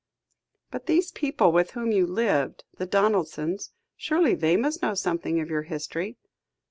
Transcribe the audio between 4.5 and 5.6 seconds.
must know something of